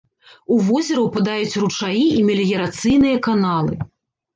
[0.55, 3.73] У возера ўпадаюць ручаі і меліярацыйныя каналы.